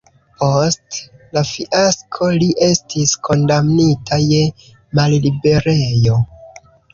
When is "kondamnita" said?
3.29-4.19